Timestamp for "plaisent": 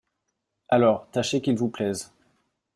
1.69-2.11